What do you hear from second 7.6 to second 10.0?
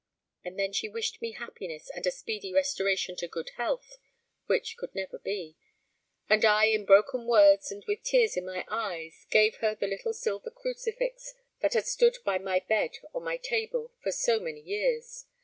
and with tears in my eyes, gave her the